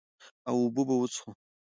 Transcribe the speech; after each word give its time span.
او 0.47 0.55
اوبۀ 0.63 0.81
به 0.87 0.95
وڅښو 0.99 1.29
ـ 1.33 1.37